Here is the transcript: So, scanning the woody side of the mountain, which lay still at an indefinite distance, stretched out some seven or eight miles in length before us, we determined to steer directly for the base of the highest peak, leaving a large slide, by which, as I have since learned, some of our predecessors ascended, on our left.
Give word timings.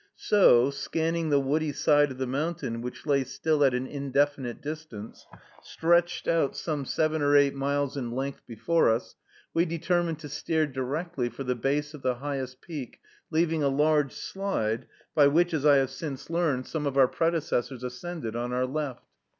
So, 0.17 0.71
scanning 0.71 1.29
the 1.29 1.39
woody 1.39 1.71
side 1.71 2.09
of 2.09 2.17
the 2.17 2.25
mountain, 2.25 2.81
which 2.81 3.05
lay 3.05 3.23
still 3.23 3.63
at 3.63 3.75
an 3.75 3.85
indefinite 3.85 4.59
distance, 4.59 5.27
stretched 5.61 6.27
out 6.27 6.57
some 6.57 6.85
seven 6.85 7.21
or 7.21 7.37
eight 7.37 7.53
miles 7.53 7.95
in 7.95 8.09
length 8.09 8.41
before 8.47 8.89
us, 8.89 9.13
we 9.53 9.63
determined 9.63 10.17
to 10.21 10.27
steer 10.27 10.65
directly 10.65 11.29
for 11.29 11.43
the 11.43 11.53
base 11.53 11.93
of 11.93 12.01
the 12.01 12.15
highest 12.15 12.61
peak, 12.61 12.99
leaving 13.29 13.61
a 13.61 13.67
large 13.69 14.13
slide, 14.13 14.87
by 15.13 15.27
which, 15.27 15.53
as 15.53 15.67
I 15.67 15.75
have 15.75 15.91
since 15.91 16.31
learned, 16.31 16.65
some 16.65 16.87
of 16.87 16.97
our 16.97 17.07
predecessors 17.07 17.83
ascended, 17.83 18.35
on 18.35 18.51
our 18.53 18.65
left. 18.65 19.05